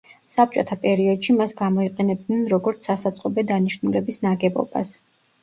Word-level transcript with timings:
საბჭოთა 0.35 0.77
პერიოდში 0.85 1.35
მას 1.41 1.53
გამოიყენებდნენ 1.59 2.41
როგორც 2.55 2.89
სასაწყობე 2.91 3.45
დანიშნულების 3.53 4.21
ნაგებობას. 4.27 4.97